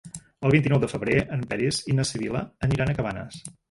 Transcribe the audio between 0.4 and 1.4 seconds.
El vint-i-nou de febrer